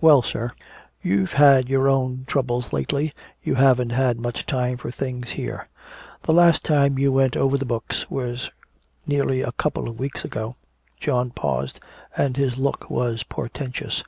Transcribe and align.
"Well, 0.00 0.22
sir, 0.22 0.52
you've 1.02 1.34
had 1.34 1.68
your 1.68 1.86
own 1.86 2.24
troubles 2.26 2.72
lately, 2.72 3.12
you 3.42 3.56
haven't 3.56 3.90
had 3.90 4.18
much 4.18 4.46
time 4.46 4.78
for 4.78 4.90
things 4.90 5.32
here. 5.32 5.66
The 6.22 6.32
last 6.32 6.64
time 6.64 6.98
you 6.98 7.12
went 7.12 7.36
over 7.36 7.58
the 7.58 7.66
books 7.66 8.10
was 8.10 8.48
nearly 9.06 9.42
a 9.42 9.52
couple 9.52 9.86
of 9.86 9.98
weeks 10.00 10.24
ago." 10.24 10.56
John 10.98 11.28
paused 11.28 11.78
and 12.16 12.38
his 12.38 12.56
look 12.56 12.88
was 12.88 13.22
portentous. 13.22 14.02